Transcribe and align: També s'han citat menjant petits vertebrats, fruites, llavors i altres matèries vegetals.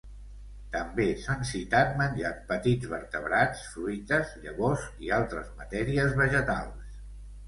També 0.75 1.03
s'han 1.25 1.43
citat 1.49 1.91
menjant 1.99 2.39
petits 2.51 2.89
vertebrats, 2.93 3.61
fruites, 3.73 4.31
llavors 4.47 4.87
i 5.09 5.13
altres 5.19 5.53
matèries 5.61 6.17
vegetals. 6.23 6.97